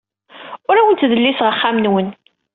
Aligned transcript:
Ur 0.69 0.75
awen-ttdelliseɣ 0.77 1.47
axxam-nwen. 1.51 2.09